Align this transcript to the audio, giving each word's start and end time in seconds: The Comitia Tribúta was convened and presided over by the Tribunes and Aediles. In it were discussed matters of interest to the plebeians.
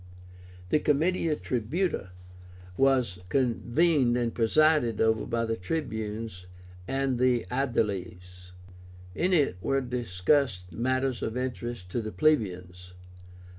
The 0.69 0.79
Comitia 0.79 1.35
Tribúta 1.35 2.09
was 2.75 3.19
convened 3.29 4.17
and 4.17 4.33
presided 4.33 4.99
over 4.99 5.27
by 5.27 5.45
the 5.45 5.55
Tribunes 5.55 6.47
and 6.87 7.19
Aediles. 7.21 8.49
In 9.13 9.31
it 9.31 9.57
were 9.61 9.79
discussed 9.79 10.71
matters 10.71 11.21
of 11.21 11.37
interest 11.37 11.91
to 11.91 12.01
the 12.01 12.11
plebeians. 12.11 12.93